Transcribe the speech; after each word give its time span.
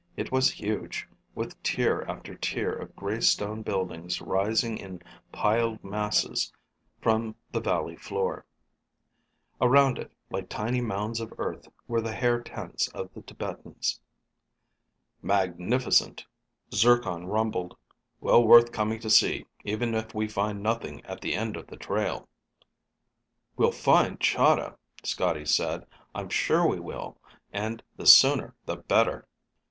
It 0.17 0.31
was 0.31 0.49
huge, 0.53 1.07
with 1.35 1.61
tier 1.61 2.03
after 2.07 2.33
tier 2.33 2.71
of 2.71 2.95
gray 2.95 3.21
stone 3.21 3.61
buildings 3.61 4.19
rising 4.19 4.75
in 4.79 4.99
piled 5.31 5.83
masses 5.83 6.51
from 6.99 7.35
the 7.51 7.59
valley 7.61 7.95
floor. 7.97 8.43
Around 9.61 9.99
it, 9.99 10.11
like 10.31 10.49
tiny 10.49 10.81
mounds 10.81 11.19
of 11.19 11.31
earth, 11.37 11.67
were 11.87 12.01
the 12.01 12.15
hair 12.15 12.41
tents 12.41 12.87
of 12.95 13.13
the 13.13 13.21
Tibetans. 13.21 14.01
"Magnificent," 15.21 16.25
Zircon 16.73 17.27
rumbled. 17.27 17.77
"Well 18.19 18.43
worth 18.43 18.71
coming 18.71 18.99
to 19.01 19.09
see, 19.11 19.45
even 19.63 19.93
if 19.93 20.15
we 20.15 20.27
find 20.27 20.63
nothing 20.63 21.05
at 21.05 21.21
the 21.21 21.35
end 21.35 21.55
of 21.55 21.67
the 21.67 21.77
trail." 21.77 22.27
"We'll 23.55 23.71
find 23.71 24.19
Chahda," 24.19 24.79
Scotty 25.03 25.45
said. 25.45 25.85
"I'm 26.15 26.29
sure 26.29 26.67
we 26.67 26.79
will. 26.79 27.19
And 27.53 27.83
the 27.97 28.07
sooner 28.07 28.55
the 28.65 28.77
better." 28.77 29.27